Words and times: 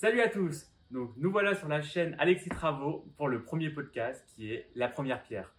Salut 0.00 0.20
à 0.20 0.28
tous 0.28 0.70
Donc 0.92 1.10
nous 1.16 1.32
voilà 1.32 1.56
sur 1.56 1.66
la 1.66 1.82
chaîne 1.82 2.14
Alexis 2.20 2.50
Travaux 2.50 3.04
pour 3.16 3.26
le 3.26 3.42
premier 3.42 3.68
podcast 3.68 4.24
qui 4.28 4.52
est 4.52 4.70
La 4.76 4.86
Première 4.86 5.24
Pierre. 5.24 5.52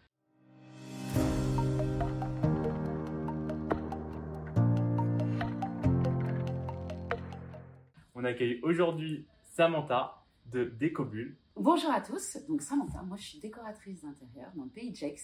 On 8.16 8.24
accueille 8.24 8.62
aujourd'hui 8.64 9.28
Samantha 9.44 10.24
de 10.46 10.64
Décobule. 10.64 11.36
Bonjour 11.58 11.92
à 11.92 12.00
tous, 12.00 12.38
donc 12.48 12.62
Samantha, 12.62 13.02
moi 13.02 13.18
je 13.18 13.24
suis 13.24 13.40
décoratrice 13.40 14.04
d'intérieur 14.04 14.54
dans 14.56 14.64
le 14.64 14.70
pays 14.70 14.94
de 14.94 15.16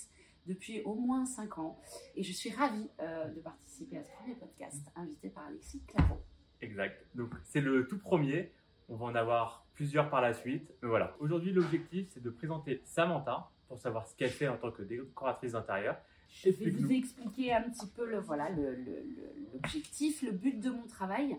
depuis 0.45 0.81
au 0.81 0.95
moins 0.95 1.25
5 1.25 1.57
ans 1.59 1.79
et 2.17 2.23
je 2.23 2.33
suis 2.33 2.49
ravie 2.49 2.89
euh, 2.99 3.29
de 3.29 3.39
participer 3.39 3.97
à 3.97 4.03
ce 4.03 4.11
premier 4.11 4.35
podcast 4.35 4.91
invité 4.97 5.29
par 5.29 5.45
Alexis 5.45 5.81
Claveau. 5.87 6.21
Exact, 6.59 7.01
donc 7.15 7.31
c'est 7.45 7.61
le 7.61 7.87
tout 7.87 7.97
premier, 7.97 8.51
on 8.89 8.95
va 8.95 9.05
en 9.05 9.15
avoir 9.15 9.65
plusieurs 9.73 10.09
par 10.09 10.21
la 10.21 10.33
suite. 10.33 10.71
Mais 10.81 10.89
voilà, 10.89 11.15
aujourd'hui 11.19 11.51
l'objectif 11.51 12.07
c'est 12.09 12.23
de 12.23 12.29
présenter 12.29 12.81
Samantha 12.85 13.49
pour 13.67 13.79
savoir 13.79 14.07
ce 14.07 14.15
qu'elle 14.15 14.29
fait 14.29 14.47
en 14.47 14.57
tant 14.57 14.71
que 14.71 14.83
décoratrice 14.83 15.53
d'intérieur. 15.53 15.97
Je 16.29 16.49
vais 16.49 16.69
vous 16.69 16.91
expliquer 16.91 17.53
un 17.53 17.61
petit 17.69 17.87
peu 17.87 18.05
le, 18.05 18.19
voilà, 18.19 18.49
l'objectif, 19.53 20.21
le, 20.21 20.31
but 20.31 20.59
de 20.59 20.69
mon 20.69 20.85
travail. 20.85 21.37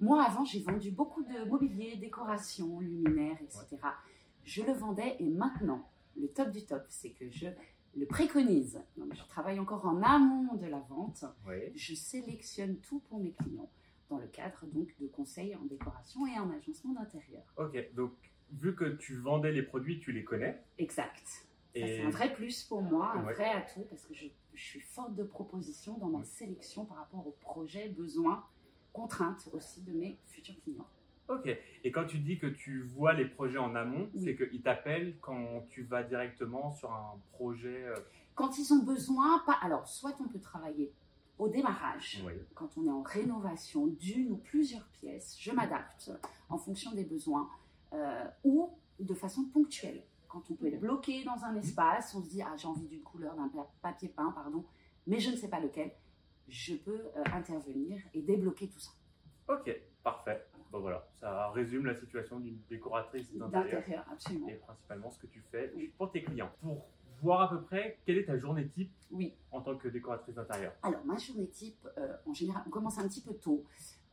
Moi, 0.00 0.24
avant, 0.24 0.44
j'ai 0.44 0.60
vendu 0.60 0.90
beaucoup 0.90 1.22
de 1.22 1.48
mobilier, 1.48 1.96
décoration, 1.96 2.80
luminaires, 2.80 3.36
etc. 3.42 3.76
Je 4.44 4.62
le 4.62 4.72
vendais 4.72 5.16
et 5.18 5.28
maintenant, 5.28 5.86
le 6.18 6.28
top 6.28 6.50
du 6.50 6.64
top, 6.64 6.84
c'est 6.88 7.10
que 7.10 7.28
je 7.28 7.48
le 7.96 8.06
préconise. 8.06 8.80
Donc, 8.96 9.14
je 9.14 9.22
travaille 9.28 9.58
encore 9.58 9.84
en 9.84 10.02
amont 10.02 10.54
de 10.54 10.66
la 10.66 10.80
vente. 10.88 11.24
Je 11.74 11.94
sélectionne 11.94 12.76
tout 12.76 13.00
pour 13.08 13.20
mes 13.20 13.32
clients 13.32 13.68
dans 14.10 14.18
le 14.18 14.26
cadre 14.26 14.66
donc 14.66 14.94
de 15.00 15.06
conseils 15.06 15.54
en 15.56 15.64
décoration 15.64 16.26
et 16.26 16.38
en 16.38 16.50
agencement 16.50 16.92
d'intérieur. 16.92 17.42
Ok, 17.56 17.94
donc 17.94 18.12
vu 18.52 18.74
que 18.74 18.96
tu 18.96 19.16
vendais 19.16 19.52
les 19.52 19.62
produits, 19.62 20.00
tu 20.00 20.12
les 20.12 20.24
connais 20.24 20.60
Exact. 20.78 21.46
C'est 21.72 22.02
un 22.02 22.10
vrai 22.10 22.34
plus 22.34 22.64
pour 22.64 22.82
moi, 22.82 23.12
un 23.14 23.22
vrai 23.22 23.48
atout 23.48 23.86
parce 23.88 24.04
que 24.04 24.12
je, 24.12 24.26
je, 24.54 24.62
suis 24.62 24.80
forte 24.80 25.14
de 25.14 25.22
propositions 25.22 25.96
dans 25.98 26.08
ma 26.08 26.24
sélection 26.24 26.84
par 26.84 26.96
rapport 26.98 27.24
aux 27.24 27.36
projets, 27.40 27.88
besoins, 27.88 28.44
contraintes 28.92 29.48
aussi 29.52 29.80
de 29.82 29.92
mes 29.92 30.18
futurs 30.26 30.60
clients. 30.64 30.88
Ok. 31.28 31.48
Et 31.84 31.92
quand 31.92 32.06
tu 32.06 32.18
dis 32.18 32.38
que 32.38 32.48
tu 32.48 32.82
vois 32.82 33.12
les 33.12 33.24
projets 33.24 33.58
en 33.58 33.76
amont, 33.76 34.10
c'est 34.16 34.34
qu'ils 34.34 34.62
t'appellent 34.62 35.16
quand 35.20 35.64
tu 35.70 35.84
vas 35.84 36.02
directement 36.02 36.72
sur 36.72 36.92
un 36.92 37.20
projet 37.32 37.84
euh, 37.84 37.94
Quand 38.34 38.58
ils 38.58 38.72
ont 38.72 38.82
besoin, 38.82 39.40
pas. 39.46 39.56
Alors, 39.62 39.86
soit 39.86 40.16
on 40.18 40.26
peut 40.26 40.40
travailler 40.40 40.92
au 41.40 41.48
démarrage, 41.48 42.22
quand 42.54 42.76
on 42.76 42.86
est 42.86 42.90
en 42.90 43.02
rénovation 43.02 43.86
d'une 43.86 44.30
ou 44.32 44.36
plusieurs 44.36 44.86
pièces, 44.88 45.36
je 45.40 45.50
m'adapte 45.50 46.12
en 46.50 46.58
fonction 46.58 46.92
des 46.92 47.04
besoins, 47.04 47.48
euh, 47.94 48.24
ou 48.44 48.70
de 48.98 49.14
façon 49.14 49.44
ponctuelle. 49.46 50.02
Quand 50.28 50.42
on 50.50 50.54
peut 50.54 50.66
être 50.66 50.78
bloqué 50.78 51.24
dans 51.24 51.44
un 51.44 51.56
espace, 51.56 52.14
on 52.14 52.22
se 52.22 52.28
dit 52.28 52.42
ah 52.42 52.54
j'ai 52.56 52.68
envie 52.68 52.86
d'une 52.86 53.02
couleur, 53.02 53.34
d'un 53.34 53.50
papier 53.80 54.08
peint, 54.08 54.30
pardon, 54.32 54.64
mais 55.06 55.18
je 55.18 55.30
ne 55.30 55.36
sais 55.36 55.48
pas 55.48 55.60
lequel, 55.60 55.90
je 56.46 56.74
peux 56.74 57.00
euh, 57.16 57.24
intervenir 57.32 58.00
et 58.12 58.20
débloquer 58.20 58.68
tout 58.68 58.78
ça. 58.78 58.90
Ok, 59.48 59.74
parfait. 60.04 60.46
Bon 60.70 60.80
voilà, 60.80 61.08
ça 61.14 61.50
résume 61.50 61.86
la 61.86 61.94
situation 61.94 62.38
d'une 62.38 62.60
décoratrice 62.68 63.32
d'intérieur. 63.32 64.04
absolument. 64.12 64.48
Et 64.48 64.54
principalement 64.54 65.10
ce 65.10 65.18
que 65.18 65.26
tu 65.26 65.42
fais 65.50 65.72
pour 65.96 66.12
tes 66.12 66.22
clients. 66.22 66.52
Pour 66.60 66.86
voir 67.22 67.40
à 67.40 67.48
peu 67.48 67.62
près 67.62 67.98
quelle 68.04 68.18
est 68.18 68.26
ta 68.26 68.38
journée 68.38 68.68
type 68.68 68.92
oui. 69.10 69.34
en 69.50 69.60
tant 69.60 69.76
que 69.76 69.88
décoratrice 69.88 70.34
d'intérieur. 70.34 70.72
Alors 70.82 71.04
ma 71.04 71.16
journée 71.16 71.48
type, 71.48 71.86
euh, 71.98 72.14
en 72.26 72.34
général, 72.34 72.62
on 72.66 72.70
commence 72.70 72.98
un 72.98 73.08
petit 73.08 73.20
peu 73.20 73.34
tôt 73.34 73.64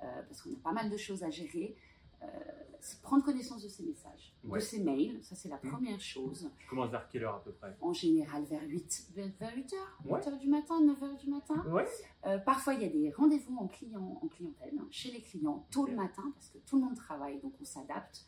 euh, 0.04 0.06
parce 0.28 0.42
qu'on 0.42 0.54
a 0.54 0.60
pas 0.64 0.74
mal 0.74 0.90
de 0.90 0.98
choses 0.98 1.24
à 1.24 1.30
gérer. 1.30 1.76
Euh, 2.24 2.28
c'est 2.80 3.02
prendre 3.02 3.24
connaissance 3.24 3.64
de 3.64 3.68
ces 3.68 3.84
messages, 3.84 4.34
de 4.44 4.60
ces 4.60 4.84
mails. 4.84 5.20
Ça, 5.22 5.36
c'est 5.36 5.50
la 5.50 5.58
mmh. 5.58 5.72
première 5.72 6.00
chose. 6.00 6.50
Tu 6.58 6.68
commences 6.68 6.92
vers 6.92 7.08
quelle 7.10 7.24
heure 7.24 7.36
à 7.36 7.44
peu 7.44 7.52
près? 7.52 7.76
En 7.82 7.92
général, 7.94 8.44
vers 8.46 8.62
8, 8.64 9.08
vers 9.16 9.56
8 9.56 9.74
h 9.74 9.76
8 10.06 10.12
h 10.12 10.40
du 10.40 10.48
matin, 10.48 10.80
9 10.82 11.00
h 11.02 11.18
du 11.18 11.30
matin. 11.30 11.66
Euh, 12.26 12.38
parfois, 12.40 12.76
il 12.76 12.82
y 12.82 12.86
a 12.86 12.90
des 12.90 13.12
rendez-vous 13.12 13.58
en, 13.58 13.68
client, 13.68 14.20
en 14.22 14.28
clientèle, 14.28 14.74
hein, 14.80 14.88
chez 14.92 15.12
les 15.12 15.22
clients, 15.22 15.66
tôt 15.72 15.86
le 15.86 15.96
matin, 15.96 16.24
parce 16.34 16.50
que 16.50 16.60
tout 16.60 16.78
le 16.78 16.86
monde 16.86 16.96
travaille, 16.96 17.40
donc 17.40 17.54
on 17.60 17.66
s'adapte. 17.66 18.26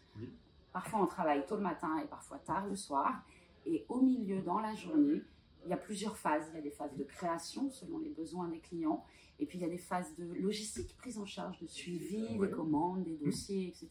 Parfois, 0.74 1.02
on 1.02 1.08
travaille 1.08 1.46
tôt 1.46 1.56
le 1.56 1.64
matin 1.64 1.98
et 2.04 2.08
parfois 2.08 2.40
tard 2.40 2.68
le 2.68 2.76
soir. 2.76 3.24
Et 3.66 3.86
au 3.90 4.02
milieu, 4.02 4.42
dans 4.42 4.60
la 4.60 4.76
journée, 4.76 5.22
il 5.66 5.70
y 5.70 5.74
a 5.74 5.78
plusieurs 5.78 6.18
phases. 6.18 6.50
Il 6.52 6.56
y 6.56 6.60
a 6.60 6.62
des 6.62 6.72
phases 6.72 6.96
de 6.96 7.04
création 7.04 7.70
selon 7.70 8.00
les 8.00 8.10
besoins 8.10 8.48
des 8.48 8.60
clients. 8.60 9.06
Et 9.40 9.46
puis 9.46 9.58
il 9.58 9.62
y 9.62 9.66
a 9.66 9.70
des 9.70 9.78
phases 9.78 10.16
de 10.16 10.26
logistique, 10.34 10.96
prise 10.98 11.18
en 11.18 11.26
charge, 11.26 11.60
de 11.60 11.68
suivi 11.68 12.38
des 12.38 12.50
commandes, 12.50 13.04
des 13.04 13.18
dossiers, 13.18 13.68
etc. 13.68 13.90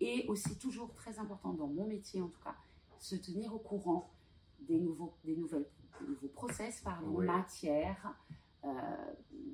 Et 0.00 0.24
aussi 0.28 0.58
toujours 0.58 0.92
très 0.94 1.18
important 1.18 1.52
dans 1.52 1.66
mon 1.66 1.86
métier 1.86 2.20
en 2.20 2.28
tout 2.28 2.40
cas, 2.42 2.56
se 2.98 3.16
tenir 3.16 3.54
au 3.54 3.58
courant 3.58 4.10
des 4.60 4.78
nouveaux, 4.78 5.14
des 5.24 5.36
nouvelles, 5.36 5.66
nouveaux 6.06 6.28
process, 6.28 6.80
pardon, 6.80 7.20
matières, 7.20 8.14
euh, 8.64 8.68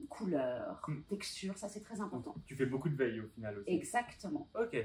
couleurs, 0.08 0.82
hmm. 0.86 1.02
textures, 1.08 1.56
ça 1.56 1.68
c'est 1.68 1.80
très 1.80 2.00
important. 2.00 2.34
Tu 2.46 2.54
fais 2.54 2.66
beaucoup 2.66 2.88
de 2.88 2.96
veille 2.96 3.20
au 3.20 3.28
final 3.28 3.58
aussi. 3.58 3.70
Exactement. 3.70 4.48
Ok. 4.58 4.76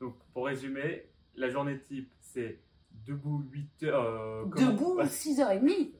Donc 0.00 0.16
pour 0.32 0.46
résumer, 0.46 1.08
la 1.36 1.48
journée 1.48 1.80
type 1.80 2.12
c'est 2.20 2.58
debout 3.06 3.44
8 3.52 3.82
heures. 3.84 4.02
Euh, 4.02 4.44
debout 4.56 5.00
6h30 5.02 5.92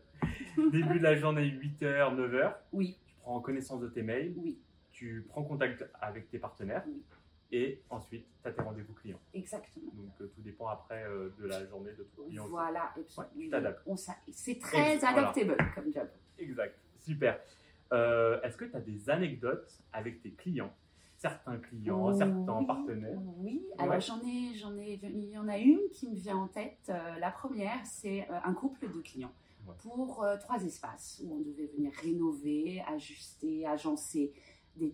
Début 0.72 0.98
de 0.98 1.02
la 1.02 1.14
journée 1.16 1.48
8h, 1.48 2.16
9h. 2.16 2.54
Oui. 2.72 2.98
Tu 3.06 3.14
prends 3.20 3.40
connaissance 3.40 3.80
de 3.80 3.88
tes 3.88 4.02
mails. 4.02 4.34
Oui. 4.36 4.58
Tu 4.90 5.24
prends 5.28 5.44
contact 5.44 5.84
avec 6.00 6.28
tes 6.30 6.38
partenaires. 6.38 6.82
Oui. 6.86 7.02
Et 7.50 7.82
ensuite, 7.88 8.26
tu 8.42 8.48
as 8.48 8.52
tes 8.52 8.62
rendez-vous 8.62 8.92
clients. 8.94 9.20
Exactement. 9.32 9.90
Donc 9.94 10.12
euh, 10.20 10.26
tout 10.34 10.42
dépend 10.42 10.68
après 10.68 11.04
euh, 11.04 11.30
de 11.38 11.46
la 11.46 11.64
journée 11.66 11.92
de 11.92 12.02
ton 12.02 12.24
client. 12.24 12.46
Voilà. 12.48 12.92
Et 12.98 13.04
tu 13.04 13.48
t'adaptes. 13.48 13.88
C'est 14.32 14.58
très 14.58 15.02
adaptable 15.04 15.56
comme 15.74 15.92
job. 15.92 16.08
Exact. 16.38 16.78
Super. 16.98 17.38
Est-ce 17.90 18.56
que 18.56 18.66
tu 18.66 18.76
as 18.76 18.80
des 18.80 19.08
anecdotes 19.08 19.82
avec 19.92 20.20
tes 20.20 20.32
clients 20.32 20.74
certains 21.18 21.58
clients, 21.58 22.16
certains 22.16 22.64
partenaires 22.64 23.18
Oui, 23.38 23.66
alors 23.76 24.00
j'en 24.00 24.20
ai, 24.20 24.54
j'en 24.54 24.76
ai, 24.78 25.00
il 25.02 25.30
y 25.30 25.38
en 25.38 25.48
a 25.48 25.58
une 25.58 25.80
qui 25.92 26.08
me 26.08 26.14
vient 26.14 26.36
en 26.36 26.46
tête. 26.46 26.78
Euh, 26.88 27.18
la 27.18 27.30
première, 27.30 27.84
c'est 27.84 28.22
euh, 28.30 28.38
un 28.44 28.54
couple 28.54 28.88
de 28.88 29.00
clients 29.00 29.32
pour 29.82 30.22
euh, 30.22 30.36
trois 30.38 30.62
espaces 30.64 31.20
où 31.22 31.34
on 31.34 31.40
devait 31.40 31.66
venir 31.76 31.92
rénover, 32.02 32.82
ajuster, 32.86 33.66
agencer 33.66 34.32
des, 34.76 34.90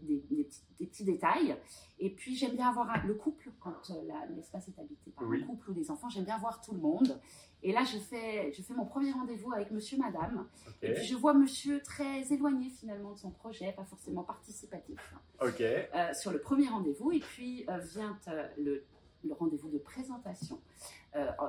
petits, 0.79 1.05
détails. 1.05 1.57
Et 1.99 2.09
puis 2.09 2.35
j'aime 2.35 2.57
bien 2.57 2.71
avoir 2.71 3.07
le 3.07 3.15
couple, 3.15 3.51
quand 3.61 3.93
l'espace 4.35 4.69
est 4.69 4.81
habité 4.81 5.11
par 5.11 5.31
un 5.31 5.41
couple 5.41 5.71
ou 5.71 5.75
des 5.75 5.91
enfants, 5.91 6.09
j'aime 6.09 6.25
bien 6.25 6.39
voir 6.39 6.61
tout 6.63 6.73
le 6.73 6.81
monde. 6.81 7.21
Et 7.67 7.73
là, 7.73 7.83
je 7.83 7.99
fais, 7.99 8.53
je 8.53 8.61
fais 8.61 8.75
mon 8.75 8.85
premier 8.85 9.11
rendez-vous 9.11 9.51
avec 9.55 9.71
monsieur, 9.71 9.97
madame. 9.97 10.47
Et 10.83 10.93
puis, 10.93 11.05
je 11.07 11.17
vois 11.17 11.33
monsieur 11.33 11.81
très 11.81 12.31
éloigné 12.31 12.69
finalement 12.69 13.13
de 13.13 13.19
son 13.19 13.31
projet, 13.31 13.73
pas 13.73 13.85
forcément 13.85 14.23
participatif. 14.23 15.15
Ok. 15.41 15.63
Euh, 15.63 16.13
sur 16.13 16.31
le 16.31 16.41
premier 16.41 16.69
rendez-vous. 16.69 17.11
Et 17.11 17.21
puis 17.21 17.65
euh, 17.71 17.79
vient 17.79 18.19
euh, 18.29 18.47
le, 18.59 18.85
le 19.25 19.33
rendez-vous 19.33 19.71
de 19.71 19.79
présentation, 19.79 20.61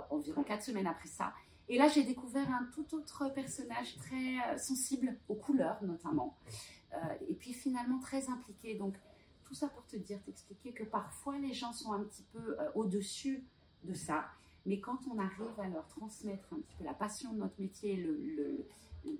environ 0.09 0.43
quatre 0.43 0.63
semaines 0.63 0.87
après 0.87 1.09
ça. 1.09 1.33
Et 1.67 1.77
là, 1.77 1.89
j'ai 1.89 2.03
découvert 2.03 2.49
un 2.49 2.69
tout 2.73 2.95
autre 2.95 3.27
personnage 3.33 3.97
très 3.97 4.57
sensible 4.57 5.17
aux 5.27 5.35
couleurs, 5.35 5.83
notamment. 5.83 6.37
et 7.27 7.33
puis 7.33 7.51
finalement 7.51 7.99
très 7.99 8.29
impliqué. 8.29 8.75
Donc, 8.75 8.95
tout 9.43 9.53
ça 9.53 9.67
pour 9.67 9.85
te 9.85 9.97
dire, 9.97 10.19
t'expliquer 10.23 10.71
que 10.71 10.83
parfois 10.85 11.37
les 11.39 11.53
gens 11.53 11.73
sont 11.73 11.91
un 11.91 12.03
petit 12.03 12.23
peu 12.31 12.55
au-dessus 12.75 13.43
de 13.83 13.93
ça. 13.93 14.25
Mais 14.65 14.79
quand 14.79 14.99
on 15.13 15.19
arrive 15.19 15.59
à 15.59 15.67
leur 15.67 15.87
transmettre 15.87 16.53
un 16.53 16.57
petit 16.57 16.75
peu 16.77 16.83
la 16.83 16.93
passion 16.93 17.33
de 17.33 17.39
notre 17.39 17.59
métier, 17.59 17.95
le, 17.95 18.65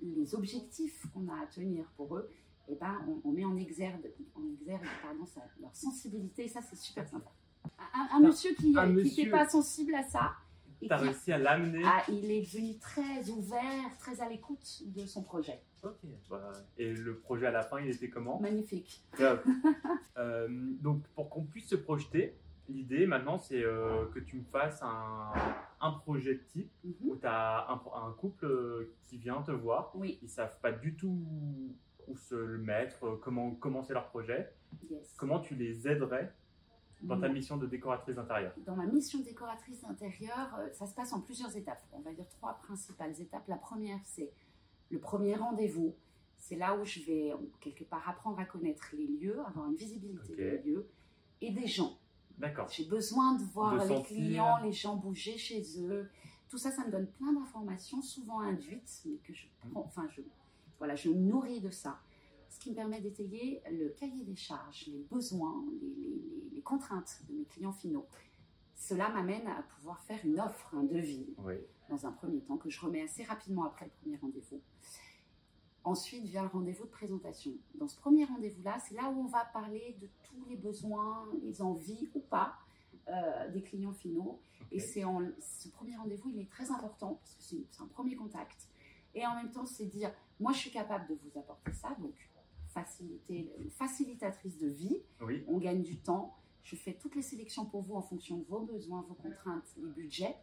les 0.02 0.34
objectifs 0.34 1.06
qu'on 1.12 1.28
a 1.28 1.42
à 1.42 1.46
tenir 1.46 1.84
pour 1.96 2.16
eux, 2.16 2.30
eh 2.68 2.74
ben, 2.74 2.98
on, 3.24 3.30
met 3.30 3.44
en 3.44 3.56
exergue, 3.56 4.10
en 4.34 4.42
exergue 4.60 4.86
pardon, 5.02 5.24
leur 5.60 5.74
sensibilité, 5.74 6.46
et 6.46 6.48
ça 6.48 6.60
c'est 6.62 6.76
super 6.76 7.08
sympa. 7.08 7.30
Un, 8.12 8.20
monsieur 8.20 8.54
qui 8.54 8.74
n'était 8.74 9.30
pas 9.30 9.48
sensible 9.48 9.94
à 9.94 10.02
ça, 10.02 10.32
tu 10.80 10.92
as 10.92 10.96
réussi 10.96 11.32
à 11.32 11.38
l'amener 11.38 11.82
ah, 11.84 12.02
Il 12.08 12.30
est 12.30 12.42
devenu 12.42 12.78
très 12.78 13.28
ouvert, 13.30 13.96
très 13.98 14.20
à 14.20 14.28
l'écoute 14.28 14.82
de 14.86 15.06
son 15.06 15.22
projet. 15.22 15.60
Ok. 15.82 15.98
Bah, 16.28 16.52
et 16.78 16.92
le 16.92 17.18
projet 17.18 17.46
à 17.46 17.50
la 17.50 17.62
fin, 17.62 17.80
il 17.80 17.90
était 17.90 18.10
comment? 18.10 18.40
Magnifique. 18.40 19.02
euh, 20.18 20.48
donc, 20.80 21.02
pour 21.14 21.30
qu'on 21.30 21.44
puisse 21.44 21.68
se 21.68 21.76
projeter, 21.76 22.36
L'idée 22.68 23.06
maintenant, 23.06 23.38
c'est 23.38 23.62
euh, 23.62 24.06
que 24.06 24.18
tu 24.18 24.36
me 24.36 24.44
fasses 24.44 24.82
un, 24.82 25.32
un 25.80 25.92
projet 25.92 26.40
type 26.48 26.70
mhm. 26.84 26.94
où 27.04 27.16
tu 27.16 27.26
as 27.26 27.68
un, 27.70 28.12
couple 28.12 28.46
euh, 28.46 28.94
qui 29.04 29.18
vient 29.18 29.42
te 29.42 29.52
voir. 29.52 29.92
Oui. 29.94 30.18
Ils 30.22 30.28
savent 30.28 30.58
pas 30.60 30.72
du 30.72 30.96
tout 30.96 31.24
où 32.08 32.16
se 32.16 32.34
le 32.34 32.58
mettre, 32.58 33.04
euh, 33.04 33.20
comment 33.22 33.52
commencer 33.52 33.92
leur 33.92 34.08
projet. 34.08 34.52
Comment 35.16 35.40
tu 35.40 35.54
les 35.54 35.88
aiderais 35.88 36.32
dans 37.02 37.20
ta 37.20 37.28
mission 37.28 37.56
de 37.56 37.66
décoratrice 37.66 38.16
d'intérieur? 38.16 38.52
Dans 38.64 38.76
ma 38.76 38.86
mission 38.86 39.20
de 39.20 39.24
décoratrice 39.24 39.82
d'intérieur, 39.82 40.58
ça 40.72 40.86
se 40.86 40.94
passe 40.94 41.12
en 41.12 41.20
plusieurs 41.20 41.56
étapes. 41.56 41.82
On 41.92 42.00
va 42.00 42.12
dire 42.12 42.28
trois 42.28 42.54
principales 42.54 43.18
étapes. 43.20 43.46
La 43.48 43.56
première, 43.56 44.00
c'est 44.04 44.32
le 44.90 44.98
premier 44.98 45.34
rendez-vous. 45.34 45.94
C'est 46.36 46.56
là 46.56 46.76
où 46.76 46.84
je 46.84 47.00
vais 47.00 47.32
quelque 47.60 47.84
part 47.84 48.08
apprendre 48.08 48.38
à 48.38 48.44
connaître 48.44 48.90
les 48.92 49.06
lieux, 49.06 49.40
avoir 49.46 49.66
une 49.68 49.76
visibilité 49.76 50.36
des 50.36 50.58
lieux 50.58 50.88
et 51.40 51.50
des 51.50 51.66
gens 51.66 51.98
D'accord. 52.38 52.68
J'ai 52.68 52.84
besoin 52.84 53.34
de 53.34 53.42
voir 53.44 53.84
les 53.84 54.02
clients, 54.02 54.58
les 54.62 54.72
gens 54.72 54.96
bouger 54.96 55.38
chez 55.38 55.62
eux. 55.80 56.08
Tout 56.48 56.58
ça, 56.58 56.70
ça 56.70 56.84
me 56.84 56.92
donne 56.92 57.06
plein 57.06 57.32
d'informations, 57.32 58.02
souvent 58.02 58.40
induites, 58.40 59.02
mais 59.06 59.16
que 59.18 59.32
je 59.32 59.46
prends, 59.60 59.80
enfin, 59.80 60.06
je, 60.14 60.20
voilà, 60.78 60.94
je 60.94 61.08
nourris 61.08 61.60
de 61.60 61.70
ça. 61.70 61.98
Ce 62.48 62.60
qui 62.60 62.70
me 62.70 62.76
permet 62.76 63.00
d'étayer 63.00 63.62
le 63.70 63.88
cahier 63.88 64.24
des 64.24 64.36
charges, 64.36 64.86
les 64.86 65.04
besoins, 65.10 65.64
les, 65.80 66.50
les, 66.54 66.62
contraintes 66.62 67.22
de 67.28 67.34
mes 67.34 67.44
clients 67.44 67.72
finaux. 67.72 68.06
Cela 68.74 69.08
m'amène 69.08 69.46
à 69.46 69.62
pouvoir 69.62 70.00
faire 70.02 70.18
une 70.24 70.38
offre, 70.38 70.74
un 70.74 70.84
devis, 70.84 71.34
dans 71.88 72.06
un 72.06 72.12
premier 72.12 72.40
temps, 72.40 72.56
que 72.56 72.70
je 72.70 72.80
remets 72.80 73.02
assez 73.02 73.24
rapidement 73.24 73.64
après 73.64 73.86
le 73.86 73.90
premier 74.00 74.16
rendez-vous. 74.16 74.60
Ensuite 75.86 76.24
vient 76.24 76.42
le 76.42 76.48
rendez-vous 76.48 76.84
de 76.84 76.90
présentation. 76.90 77.52
Dans 77.76 77.86
ce 77.86 77.96
premier 77.96 78.24
rendez-vous-là, 78.24 78.76
c'est 78.80 78.96
là 78.96 79.08
où 79.08 79.20
on 79.20 79.26
va 79.26 79.44
parler 79.44 79.96
de 80.00 80.08
tous 80.24 80.44
les 80.48 80.56
besoins, 80.56 81.24
les 81.44 81.62
envies 81.62 82.10
ou 82.12 82.18
pas 82.18 82.56
euh, 83.06 83.48
des 83.52 83.62
clients 83.62 83.92
finaux. 83.92 84.40
Et 84.72 84.80
c'est 84.80 85.04
en, 85.04 85.20
ce 85.38 85.68
premier 85.68 85.96
rendez-vous, 85.96 86.28
il 86.30 86.40
est 86.40 86.50
très 86.50 86.72
important 86.72 87.14
parce 87.14 87.36
que 87.36 87.42
c'est 87.44 87.80
un 87.80 87.86
premier 87.86 88.16
contact. 88.16 88.68
Et 89.14 89.24
en 89.24 89.36
même 89.36 89.52
temps, 89.52 89.64
c'est 89.64 89.84
dire, 89.84 90.12
moi, 90.40 90.50
je 90.50 90.58
suis 90.58 90.72
capable 90.72 91.06
de 91.06 91.14
vous 91.14 91.38
apporter 91.38 91.72
ça, 91.72 91.96
donc 92.00 92.16
faciliter, 92.66 93.48
facilitatrice 93.70 94.58
de 94.58 94.66
vie. 94.66 95.00
On 95.46 95.58
gagne 95.58 95.84
du 95.84 95.98
temps. 95.98 96.36
Je 96.64 96.74
fais 96.74 96.94
toutes 96.94 97.14
les 97.14 97.22
sélections 97.22 97.64
pour 97.64 97.82
vous 97.82 97.94
en 97.94 98.02
fonction 98.02 98.38
de 98.38 98.44
vos 98.46 98.58
besoins, 98.58 99.02
vos 99.02 99.14
contraintes, 99.14 99.72
les 99.76 99.88
budgets. 99.92 100.34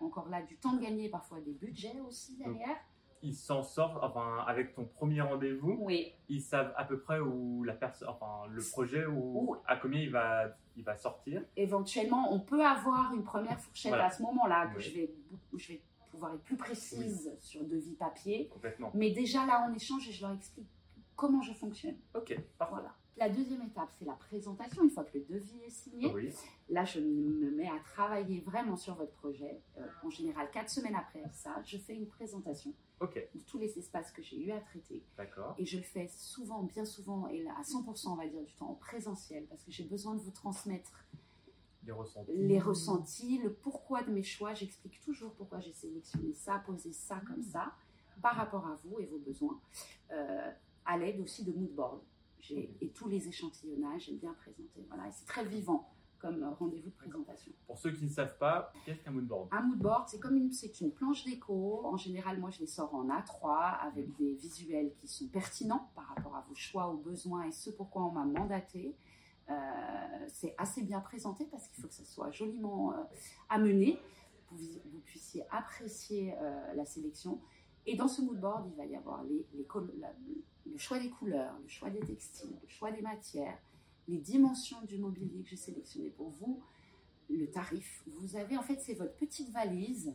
Encore, 0.00 0.28
là, 0.28 0.42
du 0.42 0.58
temps 0.58 0.74
de 0.74 0.82
gagner, 0.82 1.08
parfois 1.08 1.40
des 1.40 1.54
budgets 1.54 1.98
aussi 2.06 2.36
derrière 2.36 2.76
ils 3.22 3.34
s'en 3.34 3.62
sortent, 3.62 4.02
enfin, 4.02 4.44
avec 4.46 4.74
ton 4.74 4.84
premier 4.84 5.20
rendez-vous, 5.20 5.76
oui. 5.80 6.12
ils 6.28 6.40
savent 6.40 6.72
à 6.76 6.84
peu 6.84 6.98
près 6.98 7.20
où 7.20 7.62
la 7.64 7.74
personne, 7.74 8.08
enfin, 8.08 8.48
le 8.50 8.62
projet, 8.62 9.04
ou 9.06 9.56
à 9.66 9.76
combien 9.76 10.00
il 10.00 10.10
va, 10.10 10.56
il 10.76 10.84
va 10.84 10.96
sortir. 10.96 11.42
Éventuellement, 11.56 12.32
on 12.32 12.40
peut 12.40 12.64
avoir 12.64 13.14
une 13.14 13.24
première 13.24 13.60
fourchette 13.60 13.94
à 13.94 14.10
ce 14.10 14.22
moment-là, 14.22 14.68
que 14.74 14.80
je, 14.80 14.90
vais, 14.90 15.14
je 15.56 15.68
vais 15.68 15.82
pouvoir 16.10 16.34
être 16.34 16.42
plus 16.42 16.56
précise 16.56 17.36
sur 17.40 17.64
devis 17.64 17.94
papier. 17.94 18.48
Complètement. 18.48 18.90
Mais 18.94 19.10
déjà 19.10 19.46
là, 19.46 19.66
on 19.68 19.74
échange 19.74 20.08
et 20.08 20.12
je 20.12 20.22
leur 20.22 20.32
explique 20.32 20.68
comment 21.16 21.42
je 21.42 21.52
fonctionne. 21.52 21.96
Ok, 22.14 22.34
parfait. 22.56 22.74
Voilà. 22.74 22.94
La 23.16 23.28
deuxième 23.28 23.62
étape, 23.62 23.90
c'est 23.98 24.04
la 24.04 24.14
présentation. 24.14 24.82
Une 24.82 24.90
fois 24.90 25.04
que 25.04 25.18
le 25.18 25.24
devis 25.24 25.60
est 25.66 25.70
signé, 25.70 26.32
là, 26.68 26.84
je 26.84 27.00
me 27.00 27.50
mets 27.50 27.68
à 27.68 27.78
travailler 27.84 28.40
vraiment 28.40 28.76
sur 28.76 28.94
votre 28.94 29.12
projet. 29.12 29.60
Euh, 29.78 29.86
en 30.02 30.10
général, 30.10 30.50
quatre 30.50 30.70
semaines 30.70 30.94
après 30.94 31.22
ça, 31.32 31.60
je 31.64 31.76
fais 31.76 31.94
une 31.94 32.06
présentation 32.06 32.72
de 33.00 33.40
tous 33.46 33.58
les 33.58 33.78
espaces 33.78 34.10
que 34.12 34.22
j'ai 34.22 34.38
eu 34.38 34.50
à 34.52 34.60
traiter. 34.60 35.02
Et 35.58 35.66
je 35.66 35.78
le 35.78 35.82
fais 35.82 36.08
souvent, 36.08 36.62
bien 36.62 36.84
souvent, 36.84 37.28
et 37.28 37.46
à 37.48 37.62
100%, 37.62 38.08
on 38.08 38.14
va 38.14 38.26
dire, 38.26 38.42
du 38.42 38.54
temps 38.54 38.70
en 38.70 38.74
présentiel, 38.74 39.44
parce 39.46 39.62
que 39.64 39.70
j'ai 39.70 39.84
besoin 39.84 40.14
de 40.14 40.20
vous 40.20 40.30
transmettre 40.30 41.04
les 41.84 41.92
ressentis. 41.92 42.32
les 42.32 42.58
ressentis, 42.58 43.38
le 43.38 43.52
pourquoi 43.52 44.02
de 44.02 44.10
mes 44.10 44.22
choix. 44.22 44.54
J'explique 44.54 45.00
toujours 45.00 45.32
pourquoi 45.34 45.60
j'ai 45.60 45.72
sélectionné 45.72 46.34
ça, 46.34 46.62
posé 46.64 46.92
ça 46.92 47.20
comme 47.26 47.42
ça, 47.42 47.74
par 48.22 48.36
rapport 48.36 48.66
à 48.66 48.76
vous 48.84 49.00
et 49.00 49.06
vos 49.06 49.18
besoins, 49.18 49.58
euh, 50.12 50.50
à 50.84 50.98
l'aide 50.98 51.20
aussi 51.20 51.44
de 51.44 51.52
moodboard 51.52 52.00
et 52.50 52.90
tous 52.94 53.08
les 53.08 53.28
échantillonnages, 53.28 54.06
j'aime 54.06 54.18
bien 54.18 54.34
présenter. 54.34 54.84
Voilà, 54.88 55.08
et 55.08 55.12
c'est 55.12 55.26
très 55.26 55.44
vivant 55.44 55.90
comme 56.20 56.42
euh, 56.42 56.50
rendez-vous 56.50 56.90
de 56.90 56.94
présentation. 56.94 57.52
Pour 57.66 57.78
ceux 57.78 57.92
qui 57.92 58.04
ne 58.04 58.10
savent 58.10 58.36
pas, 58.38 58.72
qu'est-ce 58.84 59.02
qu'un 59.02 59.10
moodboard? 59.10 59.48
Un 59.52 59.62
moodboard, 59.62 60.08
c'est 60.08 60.20
comme 60.20 60.36
une, 60.36 60.52
c'est 60.52 60.80
une 60.80 60.92
planche 60.92 61.24
déco. 61.24 61.84
En 61.84 61.96
général, 61.96 62.38
moi, 62.38 62.50
je 62.50 62.60
les 62.60 62.66
sors 62.66 62.94
en 62.94 63.08
A3 63.08 63.78
avec 63.80 64.08
mm. 64.08 64.14
des 64.18 64.34
visuels 64.34 64.92
qui 65.00 65.08
sont 65.08 65.26
pertinents 65.28 65.90
par 65.94 66.06
rapport 66.08 66.36
à 66.36 66.44
vos 66.48 66.54
choix, 66.54 66.88
aux 66.88 66.98
besoins 66.98 67.44
et 67.44 67.52
ce 67.52 67.70
pourquoi 67.70 68.04
on 68.04 68.12
m'a 68.12 68.24
mandaté. 68.24 68.94
Euh, 69.48 69.54
c'est 70.28 70.54
assez 70.58 70.82
bien 70.82 71.00
présenté 71.00 71.44
parce 71.50 71.66
qu'il 71.66 71.82
faut 71.82 71.88
que 71.88 71.94
ça 71.94 72.04
soit 72.04 72.30
joliment 72.30 72.92
euh, 72.92 72.96
amené, 73.48 73.98
pour 74.46 74.58
que 74.58 74.62
vous, 74.62 75.00
puissiez 75.04 75.44
apprécier 75.50 76.34
la 76.74 76.84
sélection. 76.84 77.40
Et 77.86 77.96
dans 77.96 78.08
ce 78.08 78.22
moodboard, 78.22 78.68
il 78.68 78.76
va 78.76 78.86
y 78.86 78.96
avoir 78.96 79.24
le 79.24 80.78
choix 80.78 80.98
des 80.98 81.10
couleurs, 81.10 81.54
le 81.62 81.68
choix 81.68 81.90
des 81.90 82.00
textiles, 82.00 82.56
le 82.62 82.68
choix 82.68 82.92
des 82.92 83.02
matières, 83.02 83.58
les 84.08 84.18
dimensions 84.18 84.82
du 84.82 84.98
mobilier 84.98 85.42
que 85.42 85.48
j'ai 85.48 85.56
sélectionné 85.56 86.10
pour 86.10 86.30
vous, 86.30 86.62
le 87.36 87.50
tarif. 87.50 88.02
Vous 88.06 88.36
avez, 88.36 88.56
en 88.56 88.62
fait, 88.62 88.80
c'est 88.80 88.94
votre 88.94 89.14
petite 89.14 89.50
valise 89.50 90.14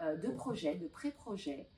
euh, 0.00 0.16
de 0.16 0.28
projet, 0.30 0.76
de 0.76 0.88
pré-projet. 0.88 1.68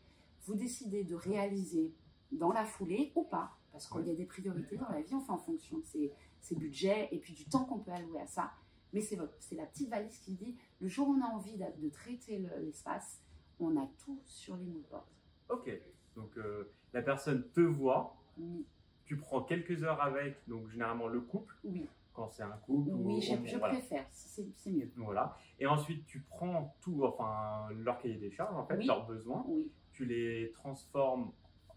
Vous 0.46 0.54
décidez 0.54 1.04
de 1.04 1.14
réaliser 1.14 1.92
dans 2.32 2.52
la 2.52 2.64
foulée 2.64 3.12
ou 3.14 3.24
pas, 3.24 3.56
parce 3.72 3.86
qu'il 3.86 4.06
y 4.06 4.10
a 4.10 4.14
des 4.14 4.24
priorités 4.24 4.76
dans 4.76 4.88
la 4.88 5.02
vie, 5.02 5.14
on 5.14 5.20
fait 5.20 5.32
en 5.32 5.38
fonction 5.38 5.78
de 5.78 5.84
ses, 5.84 6.54
budgets 6.56 7.08
et 7.12 7.18
puis 7.18 7.34
du 7.34 7.44
temps 7.44 7.64
qu'on 7.64 7.78
peut 7.78 7.90
allouer 7.90 8.20
à 8.20 8.26
ça. 8.26 8.52
Mais 8.94 9.02
c'est 9.02 9.16
la 9.16 9.66
petite 9.66 9.90
valise 9.90 10.18
qui 10.18 10.32
dit, 10.32 10.56
le 10.80 10.88
jour 10.88 11.08
où 11.08 11.12
on 11.12 11.22
a 11.22 11.28
envie 11.28 11.58
de, 11.58 11.88
traiter 11.90 12.42
l'espace, 12.60 13.20
on 13.60 13.76
a 13.76 13.86
tout 13.98 14.18
sur 14.24 14.56
les 14.56 14.64
moodboards. 14.64 15.17
Ok, 15.48 15.70
donc 16.16 16.36
euh, 16.36 16.72
la 16.92 17.02
personne 17.02 17.48
te 17.50 17.60
voit, 17.60 18.16
tu 19.04 19.16
prends 19.16 19.42
quelques 19.42 19.82
heures 19.82 20.02
avec, 20.02 20.36
donc 20.46 20.68
généralement 20.68 21.08
le 21.08 21.20
couple. 21.20 21.54
Oui. 21.64 21.88
Quand 22.12 22.28
c'est 22.30 22.42
un 22.42 22.58
couple. 22.66 22.90
Oui, 22.94 23.22
je, 23.22 23.58
préfère, 23.58 24.04
c'est 24.10 24.70
mieux. 24.70 24.90
Voilà. 24.96 25.36
Et 25.60 25.66
ensuite, 25.66 26.04
tu 26.06 26.20
prends 26.20 26.76
tout, 26.80 27.04
enfin, 27.04 27.68
leur 27.76 27.98
cahier 28.00 28.16
des 28.16 28.32
charges, 28.32 28.56
en 28.56 28.66
fait, 28.66 28.84
leurs 28.84 29.06
besoins. 29.06 29.44
Oui. 29.46 29.70
Tu 29.92 30.04
les 30.04 30.50
transformes 30.52 31.30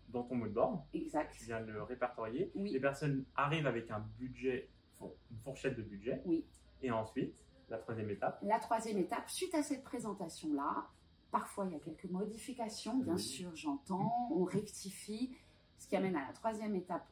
dans 0.10 0.24
ton 0.24 0.36
mode 0.36 0.54
board. 0.54 0.82
Exact. 0.94 1.32
Tu 1.38 1.46
viens 1.46 1.60
le 1.60 1.84
répertorier. 1.84 2.52
Oui. 2.56 2.72
Les 2.72 2.80
personnes 2.80 3.24
arrivent 3.36 3.68
avec 3.68 3.92
un 3.92 4.00
budget, 4.18 4.70
une 5.00 5.38
fourchette 5.44 5.78
de 5.78 5.84
budget. 5.84 6.22
Oui. 6.26 6.44
Et 6.82 6.90
ensuite, 6.90 7.36
la 7.70 7.78
troisième 7.78 8.10
étape. 8.10 8.40
La 8.42 8.60
troisième 8.60 8.98
étape, 8.98 9.30
suite 9.30 9.54
à 9.56 9.64
cette 9.64 9.84
présentation-là, 9.84 10.88
parfois 11.32 11.66
il 11.66 11.74
y 11.74 11.76
a 11.76 11.80
quelques 11.80 12.10
modifications, 12.10 12.98
bien 12.98 13.18
sûr, 13.18 13.56
j'entends, 13.56 14.12
on 14.32 14.44
rectifie 14.44 15.36
ce 15.78 15.88
qui 15.88 15.96
amène 15.96 16.16
à 16.16 16.28
la 16.28 16.34
troisième 16.34 16.76
étape 16.76 17.08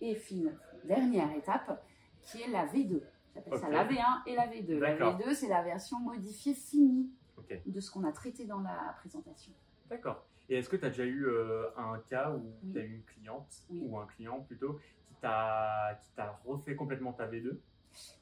et 0.00 0.14
fine 0.14 0.56
dernière 0.84 1.34
étape, 1.34 1.84
qui 2.22 2.42
est 2.42 2.48
la 2.48 2.66
V2. 2.66 3.00
J'appelle 3.34 3.58
ça 3.58 3.68
la 3.68 3.84
V1 3.84 4.22
et 4.26 4.36
la 4.36 4.46
V2. 4.46 4.78
La 4.78 4.96
V2, 4.96 5.34
c'est 5.34 5.48
la 5.48 5.62
version 5.62 5.98
modifiée 5.98 6.54
finie 6.54 7.10
de 7.66 7.80
ce 7.80 7.90
qu'on 7.90 8.04
a 8.04 8.12
traité 8.12 8.46
dans 8.46 8.60
la 8.60 8.94
présentation. 8.98 9.52
D'accord. 9.88 10.24
Et 10.48 10.58
est-ce 10.58 10.68
que 10.68 10.76
tu 10.76 10.84
as 10.84 10.90
déjà 10.90 11.04
eu 11.04 11.26
euh, 11.26 11.68
un 11.76 11.98
cas 11.98 12.32
où 12.32 12.54
tu 12.72 12.78
as 12.78 12.82
eu 12.82 12.94
une 12.94 13.02
cliente, 13.04 13.64
ou 13.70 13.98
un 13.98 14.06
client 14.06 14.40
plutôt, 14.40 14.78
qui 15.08 15.14
t'a 15.20 16.40
refait 16.44 16.76
complètement 16.76 17.12
ta 17.12 17.26
V2 17.26 17.58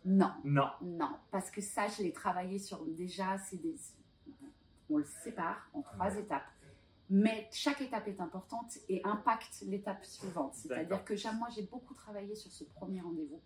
Non. 0.04 0.32
Non. 0.44 0.70
Non, 0.80 1.10
parce 1.30 1.50
que 1.50 1.60
ça, 1.60 1.88
je 1.88 2.02
l'ai 2.02 2.12
travaillé 2.12 2.58
sur. 2.58 2.84
Déjà, 2.84 3.38
c'est 3.38 3.60
des. 3.60 3.74
On 4.92 4.98
le 4.98 5.04
sépare 5.04 5.68
en 5.72 5.82
trois 5.82 6.14
étapes 6.16 6.44
mais 7.14 7.46
chaque 7.52 7.82
étape 7.82 8.08
est 8.08 8.20
importante 8.20 8.78
et 8.88 9.02
impacte 9.04 9.64
l'étape 9.66 10.02
suivante. 10.02 10.54
C'est-à-dire 10.54 11.04
que 11.04 11.36
moi, 11.36 11.48
j'ai 11.54 11.64
beaucoup 11.64 11.92
travaillé 11.92 12.34
sur 12.34 12.50
ce 12.50 12.64
premier 12.64 13.02
rendez-vous. 13.02 13.40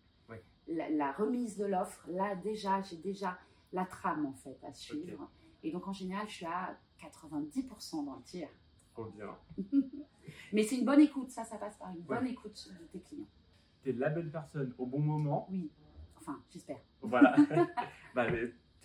La, 0.69 1.13
remise 1.13 1.57
de 1.59 1.65
l'offre, 1.65 2.09
là 2.09 2.37
déjà, 2.37 2.81
j'ai 2.83 2.97
déjà 2.97 3.37
la 3.73 3.85
trame 3.85 4.27
en 4.27 4.33
fait 4.33 4.59
à 4.65 4.73
suivre. 4.73 5.29
Et 5.65 5.73
donc 5.73 5.87
en 5.89 5.93
général, 5.93 6.29
je 6.29 6.35
suis 6.35 6.47
à 6.47 6.77
90% 7.01 8.05
dans 8.05 8.17
le 8.17 8.23
tir. 8.23 8.49
Trop 8.95 9.07
bien. 9.07 9.37
mais 10.53 10.63
c'est 10.63 10.79
une 10.79 10.85
bonne 10.85 11.01
écoute, 11.01 11.31
ça, 11.31 11.45
ça 11.45 11.57
passe 11.57 11.77
par 11.77 11.91
une 11.91 12.03
bonne 12.03 12.27
écoute 12.27 12.69
de 12.69 12.87
tes 12.87 13.01
clients. 13.01 13.29
Tu 13.83 13.91
es 13.91 13.93
la 13.93 14.11
bonne 14.11 14.31
personne 14.31 14.75
au 14.79 14.87
bon 14.87 15.01
moment. 15.01 15.47
Oui, 15.51 15.71
enfin, 16.17 16.41
j'espère. 16.51 16.81
Voilà. 17.01 17.37
bah, 18.15 18.27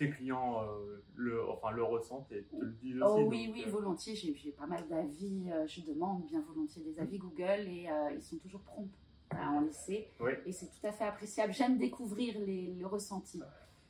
tes 0.02 0.10
clients 0.10 0.62
euh, 0.62 1.02
le, 1.14 1.48
enfin, 1.48 1.70
le 1.70 1.82
ressentent 1.82 2.30
et 2.32 2.42
te 2.44 2.56
le 2.56 2.72
disent 2.72 3.00
oh 3.02 3.14
aussi. 3.14 3.24
Oui, 3.24 3.50
oui, 3.52 3.64
euh, 3.66 3.70
volontiers. 3.70 4.14
J'ai 4.14 4.52
pas 4.52 4.66
mal 4.66 4.86
d'avis. 4.88 5.50
Euh, 5.50 5.66
je 5.66 5.80
demande 5.82 6.24
bien 6.26 6.42
volontiers 6.42 6.82
des 6.82 6.98
avis 6.98 7.18
Google 7.18 7.68
et 7.68 7.88
ils 8.14 8.22
sont 8.22 8.36
toujours 8.36 8.62
prompts 8.62 8.90
à 9.30 9.50
en 9.50 9.60
laisser. 9.60 10.08
Et 10.46 10.52
c'est 10.52 10.66
tout 10.66 10.86
à 10.86 10.92
fait 10.92 11.04
appréciable. 11.04 11.52
J'aime 11.52 11.78
découvrir 11.78 12.38
les, 12.40 12.74
le 12.74 12.86
ressenti. 12.86 13.40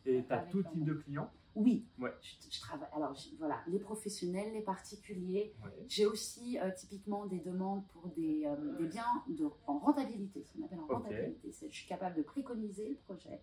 Et 0.04 0.24
tu 0.24 0.32
as 0.32 0.40
tout 0.40 0.62
type 0.62 0.84
de 0.84 0.94
clients? 0.94 1.30
Oui. 1.54 1.84
Ouais. 2.00 2.10
Je, 2.50 2.60
travaille. 2.60 2.88
Alors 2.94 3.14
voilà, 3.38 3.60
les 3.66 3.78
professionnels, 3.78 4.52
les 4.52 4.62
particuliers. 4.62 5.52
J'ai 5.86 6.06
aussi 6.06 6.58
typiquement 6.76 7.26
des 7.26 7.40
demandes 7.40 7.86
pour 7.88 8.08
des, 8.08 8.48
des 8.78 8.86
biens 8.86 9.22
de, 9.28 9.48
en 9.66 9.78
rentabilité, 9.78 10.44
ce 10.44 10.56
qu'on 10.56 10.64
appelle 10.64 10.80
en 10.80 10.86
rentabilité. 10.86 11.52
Je 11.68 11.74
suis 11.74 11.88
capable 11.88 12.16
de 12.16 12.22
préconiser 12.22 12.88
le 12.88 12.96
projet 12.96 13.40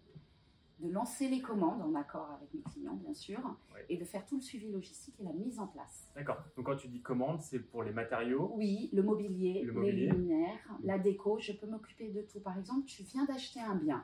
de 0.80 0.90
lancer 0.90 1.28
les 1.28 1.42
commandes 1.42 1.82
en 1.82 1.94
accord 1.96 2.32
avec 2.32 2.54
mes 2.54 2.62
clients, 2.62 2.96
bien 2.96 3.14
sûr, 3.14 3.40
et 3.90 3.98
de 3.98 4.06
faire 4.06 4.26
tout 4.26 4.36
le 4.36 4.42
suivi 4.42 4.72
logistique 4.72 5.16
et 5.20 5.24
la 5.24 5.34
mise 5.34 5.60
en 5.60 5.68
place. 5.68 6.10
D'accord. 6.16 6.38
Donc 6.56 6.66
quand 6.66 6.76
tu 6.76 6.88
dis 6.88 7.02
commande, 7.02 7.42
c'est 7.42 7.60
pour 7.60 7.84
les 7.84 7.92
matériaux? 7.92 8.54
Oui, 8.56 8.90
le 8.94 9.04
mobilier, 9.04 9.66
les 9.66 9.92
luminaires, 9.92 10.78
la 10.84 10.98
déco. 10.98 11.38
Je 11.40 11.52
peux 11.52 11.68
m'occuper 11.68 12.10
de 12.10 12.22
tout. 12.22 12.40
Par 12.40 12.58
exemple, 12.58 12.86
tu 12.86 13.04
viens 13.04 13.26
d'acheter 13.26 13.60
un 13.60 13.76
bien 13.76 14.04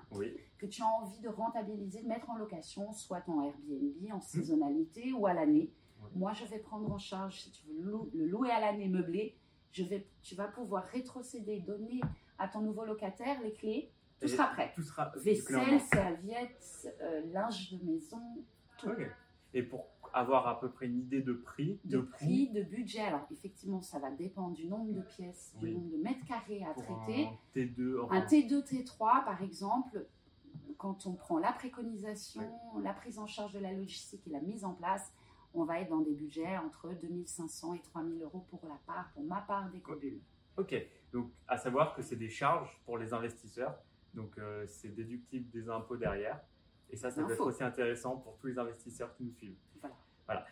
que 0.58 0.66
tu 0.66 0.82
as 0.82 0.86
envie 0.86 1.20
de 1.20 1.30
rentabiliser, 1.30 2.02
de 2.02 2.08
mettre 2.08 2.30
en 2.30 2.38
location, 2.38 2.92
soit 2.94 3.24
en 3.28 3.42
Airbnb, 3.42 4.12
en 4.12 4.20
saisonnalité 4.20 5.14
ou 5.14 5.28
à 5.28 5.34
l'année. 5.34 5.72
Moi, 6.16 6.34
je 6.34 6.46
vais 6.46 6.60
prendre 6.60 6.92
en 6.92 6.98
charge, 6.98 7.42
si 7.42 7.52
tu 7.52 7.64
veux 7.68 8.10
le 8.14 8.26
louer 8.26 8.52
à 8.52 8.60
l'année 8.60 8.88
meublé, 8.88 9.36
je 9.72 9.84
vais, 9.84 10.08
tu 10.22 10.36
vas 10.36 10.48
pouvoir 10.48 10.86
rétrocéder, 10.86 11.60
donner 11.60 12.00
à 12.38 12.48
ton 12.48 12.62
nouveau 12.62 12.86
locataire 12.86 13.42
les 13.42 13.54
clés 13.54 13.92
Tout 14.20 14.28
sera 14.28 14.48
prêt. 14.48 14.72
Tout 14.76 14.82
sera 14.82 15.12
Vaisselle, 15.18 15.80
serviettes, 15.82 16.96
euh, 17.02 17.22
linge 17.32 17.72
de 17.72 17.86
maison, 17.86 18.22
tout. 18.78 18.90
Et 19.54 19.64
pour 19.64 19.88
avoir 20.14 20.48
à 20.48 20.60
peu 20.60 20.70
près 20.70 20.86
une 20.88 21.00
idée 21.00 21.22
de 21.22 21.34
prix, 21.34 21.80
de, 21.84 22.00
prix, 22.00 22.50
de 22.50 22.64
budget. 22.64 23.02
Alors 23.02 23.28
effectivement, 23.32 23.82
ça 23.82 24.00
va 24.00 24.12
dépendre 24.12 24.56
du 24.56 24.66
nombre 24.66 24.94
de 24.94 25.02
pièces, 25.02 25.54
du 25.60 25.72
nombre 25.72 25.92
de 25.92 25.98
mètres 25.98 26.26
carrés 26.26 26.64
à 26.64 26.74
traiter. 26.74 27.28
Un 27.28 27.60
T2, 27.60 28.08
un 28.10 28.22
T2, 28.22 28.64
T3 28.64 29.26
par 29.26 29.42
exemple, 29.44 30.06
quand 30.78 31.06
on 31.06 31.14
prend 31.14 31.38
la 31.38 31.52
préconisation, 31.52 32.42
la 32.82 32.94
prise 32.94 33.20
en 33.20 33.28
charge 33.28 33.54
de 33.54 33.60
la 33.60 33.74
logistique 33.74 34.26
et 34.28 34.30
la 34.30 34.40
mise 34.40 34.64
en 34.64 34.74
place, 34.74 35.14
on 35.54 35.64
va 35.64 35.80
être 35.80 35.90
dans 35.90 36.02
des 36.02 36.14
budgets 36.14 36.58
entre 36.58 36.94
2500 36.94 37.76
et 37.76 37.82
3000 37.82 38.22
euros 38.22 38.46
pour 38.50 38.62
la 38.68 38.80
part, 38.86 39.12
pour 39.14 39.24
ma 39.24 39.42
part 39.42 39.70
des 39.70 39.80
cobules. 39.80 40.22
Ok, 40.58 40.76
donc 41.12 41.30
à 41.48 41.58
savoir 41.58 41.94
que 41.94 42.02
c'est 42.02 42.16
des 42.16 42.30
charges 42.30 42.80
pour 42.86 42.98
les 42.98 43.14
investisseurs, 43.14 43.76
donc 44.16 44.38
euh, 44.38 44.66
c'est 44.68 44.90
déductible 44.90 45.50
des 45.52 45.70
impôts 45.70 45.98
derrière. 45.98 46.40
Et 46.90 46.96
ça, 46.96 47.12
ça 47.12 47.24
va 47.24 47.34
être 47.34 47.46
aussi 47.46 47.64
intéressant 47.64 48.18
pour 48.18 48.38
tous 48.38 48.48
les 48.48 48.58
investisseurs 48.58 49.16
qui 49.16 49.24
nous 49.24 49.34
suivent. 49.34 49.58
Voilà. 49.82 49.96
voilà. 50.26 50.46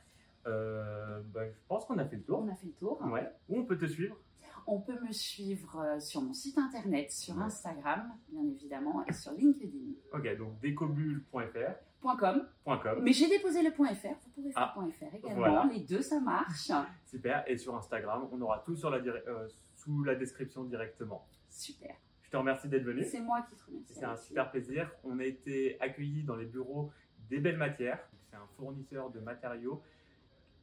Euh, 0.48 1.22
bah, 1.34 1.48
je 1.48 1.58
pense 1.68 1.86
qu'on 1.86 1.98
a 1.98 2.06
fait 2.06 2.18
le 2.18 2.24
tour. 2.24 2.40
On 2.40 2.50
a 2.50 2.56
fait 2.56 2.68
le 2.68 2.74
tour. 2.74 3.02
Ouais. 3.04 3.30
Où 3.50 3.60
on 3.60 3.66
peut 3.66 3.78
te 3.78 3.86
suivre? 3.86 4.18
On 4.66 4.80
peut 4.80 5.00
me 5.02 5.12
suivre 5.12 5.80
euh, 5.80 6.00
sur 6.00 6.22
mon 6.22 6.34
site 6.34 6.58
internet, 6.58 7.12
sur 7.12 7.38
Instagram, 7.40 8.14
bien 8.30 8.44
évidemment, 8.46 9.06
et 9.06 9.12
sur 9.12 9.34
LinkedIn. 9.34 9.94
Ok, 10.14 10.38
donc 10.38 10.60
décobule.fr. 10.60 11.74
.com. 12.02 12.48
.com. 12.66 13.00
Mais 13.02 13.14
j'ai 13.14 13.30
déposé 13.30 13.64
le 13.64 13.72
.fr, 13.72 13.80
vous 13.82 14.30
pouvez 14.36 14.52
faire 14.52 14.74
ah, 14.76 14.88
.fr 14.92 15.16
également, 15.16 15.64
les 15.66 15.80
deux 15.80 16.02
ça 16.02 16.20
marche. 16.20 16.72
Super, 17.06 17.44
et 17.48 17.58
sur 17.58 17.76
Instagram, 17.76 18.28
on 18.32 18.42
aura 18.42 18.62
tout 18.66 18.76
sur 18.76 18.90
la 18.90 18.98
euh, 18.98 19.48
sous 19.76 20.04
la 20.04 20.16
description 20.16 20.64
directement. 20.66 21.26
Super. 21.50 21.96
Te 22.34 22.38
remercie 22.38 22.68
d'être 22.68 22.84
venu. 22.84 23.04
C'est 23.04 23.20
moi 23.20 23.46
qui 23.48 23.56
te 23.56 23.64
remercie. 23.64 23.94
C'est 23.94 24.06
un 24.06 24.16
super 24.16 24.50
plaisir. 24.50 24.90
On 25.04 25.20
a 25.20 25.24
été 25.24 25.80
accueillis 25.80 26.24
dans 26.24 26.36
les 26.36 26.48
bureaux 26.48 26.92
des 27.30 27.38
Belles 27.38 27.60
Matières. 27.60 28.00
C'est 28.28 28.36
un 28.36 28.48
fournisseur 28.58 29.12
de 29.12 29.20
matériaux 29.20 29.84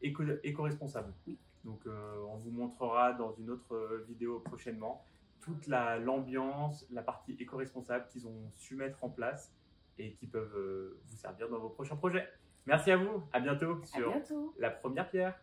éco-responsables. 0.02 1.14
Donc 1.62 1.86
euh, 1.86 2.24
on 2.28 2.38
vous 2.38 2.50
montrera 2.50 3.12
dans 3.12 3.32
une 3.34 3.50
autre 3.50 3.72
euh, 3.72 4.04
vidéo 4.08 4.40
prochainement 4.40 5.04
toute 5.42 5.68
l'ambiance, 5.68 6.88
la, 6.90 7.02
partie 7.02 7.36
éco-responsable 7.38 8.08
qu'ils 8.08 8.26
ont 8.26 8.50
su 8.56 8.74
mettre 8.74 9.04
en 9.04 9.08
place 9.08 9.54
et 9.96 10.14
qui 10.14 10.26
peuvent 10.26 10.56
euh, 10.56 10.98
vous 11.06 11.16
servir 11.18 11.48
dans 11.48 11.60
vos 11.60 11.68
prochains 11.68 11.94
projets. 11.94 12.28
Merci 12.66 12.90
à 12.90 12.96
vous, 12.96 13.22
à 13.32 13.38
bientôt 13.38 13.80
sur 13.84 14.10
bientôt. 14.10 14.56
la 14.58 14.70
première 14.70 15.08
pierre. 15.08 15.38